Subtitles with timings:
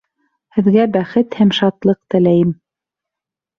[0.55, 2.57] Һеҙгә бәхет һәм шатлыҡ теләйем!